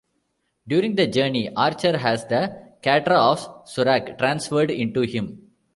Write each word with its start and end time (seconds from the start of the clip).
During 0.67 0.95
the 0.95 1.05
journey, 1.05 1.51
Archer 1.55 1.95
has 1.99 2.25
the 2.25 2.59
katra 2.81 3.19
of 3.33 3.65
Surak 3.67 4.17
transferred 4.17 4.71
into 4.71 5.01
him. 5.01 5.51